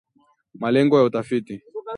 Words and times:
Malengo 0.53 0.97
ya 0.99 1.03
Utafiti 1.05 1.61